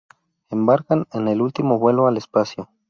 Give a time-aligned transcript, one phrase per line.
[0.49, 2.71] Embarcan en el último vuelo al espacio.